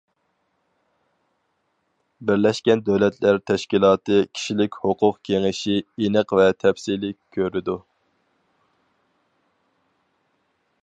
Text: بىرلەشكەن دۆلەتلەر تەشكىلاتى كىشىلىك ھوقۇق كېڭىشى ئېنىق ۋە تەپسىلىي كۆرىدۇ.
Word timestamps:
بىرلەشكەن 2.29 2.81
دۆلەتلەر 2.87 3.37
تەشكىلاتى 3.51 4.17
كىشىلىك 4.37 4.79
ھوقۇق 4.85 5.19
كېڭىشى 5.29 5.77
ئېنىق 6.05 6.35
ۋە 6.41 6.47
تەپسىلىي 6.65 7.17
كۆرىدۇ. 7.37 7.77